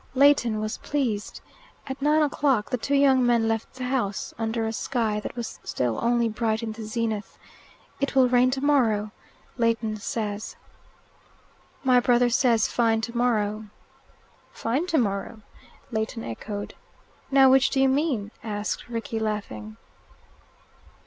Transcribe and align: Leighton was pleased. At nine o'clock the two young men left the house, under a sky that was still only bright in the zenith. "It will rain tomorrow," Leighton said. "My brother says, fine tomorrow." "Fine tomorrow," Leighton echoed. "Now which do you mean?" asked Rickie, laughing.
Leighton 0.15 0.59
was 0.59 0.79
pleased. 0.79 1.41
At 1.85 2.01
nine 2.01 2.23
o'clock 2.23 2.71
the 2.71 2.77
two 2.79 2.95
young 2.95 3.23
men 3.23 3.47
left 3.47 3.75
the 3.75 3.83
house, 3.83 4.33
under 4.35 4.65
a 4.65 4.73
sky 4.73 5.19
that 5.19 5.35
was 5.35 5.59
still 5.63 5.99
only 6.01 6.27
bright 6.27 6.63
in 6.63 6.71
the 6.71 6.81
zenith. 6.85 7.37
"It 7.99 8.15
will 8.15 8.27
rain 8.27 8.49
tomorrow," 8.49 9.11
Leighton 9.59 9.97
said. 9.97 10.43
"My 11.83 11.99
brother 11.99 12.31
says, 12.31 12.67
fine 12.67 13.01
tomorrow." 13.01 13.65
"Fine 14.51 14.87
tomorrow," 14.87 15.43
Leighton 15.91 16.23
echoed. 16.23 16.73
"Now 17.29 17.51
which 17.51 17.69
do 17.69 17.79
you 17.79 17.87
mean?" 17.87 18.31
asked 18.43 18.89
Rickie, 18.89 19.19
laughing. 19.19 19.77